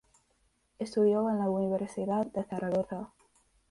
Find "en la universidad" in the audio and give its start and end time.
1.29-2.25